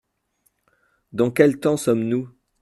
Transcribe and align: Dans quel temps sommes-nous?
Dans 1.13 1.29
quel 1.29 1.59
temps 1.59 1.77
sommes-nous? 1.77 2.27